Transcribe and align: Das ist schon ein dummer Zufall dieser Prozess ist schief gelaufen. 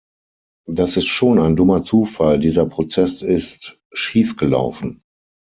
Das 0.65 0.97
ist 0.97 1.05
schon 1.05 1.37
ein 1.37 1.55
dummer 1.55 1.83
Zufall 1.83 2.39
dieser 2.39 2.65
Prozess 2.65 3.21
ist 3.21 3.77
schief 3.93 4.35
gelaufen. 4.35 5.03